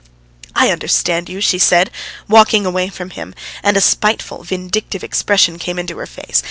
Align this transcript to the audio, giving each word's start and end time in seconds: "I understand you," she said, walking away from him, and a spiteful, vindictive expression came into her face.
"I 0.55 0.71
understand 0.71 1.29
you," 1.29 1.39
she 1.41 1.59
said, 1.59 1.91
walking 2.27 2.65
away 2.65 2.89
from 2.89 3.11
him, 3.11 3.35
and 3.61 3.77
a 3.77 3.81
spiteful, 3.81 4.41
vindictive 4.43 5.03
expression 5.03 5.59
came 5.59 5.77
into 5.77 5.99
her 5.99 6.07
face. 6.07 6.39